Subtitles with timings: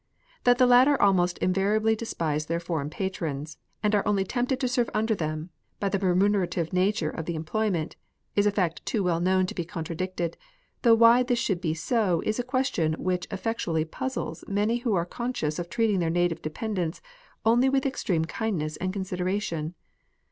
[0.45, 4.89] That the latter almost invariably despise their foreign patrons, and are only tempted to serve
[4.95, 7.97] under them by the remu nerative nature of the employment,
[8.35, 10.37] is a fact too well known to be contradicted,
[10.81, 15.05] though why this should be so is a question which effectually puzzles many who are
[15.05, 16.99] conscious of treating their native dependants
[17.45, 19.75] only with extreme kindness and consideration.